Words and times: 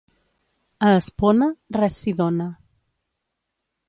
A 0.85 0.93
Espona, 1.01 1.49
res 1.79 1.99
s'hi 2.05 2.13
dóna. 2.23 2.47